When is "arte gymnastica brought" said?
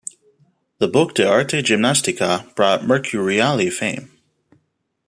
1.29-2.81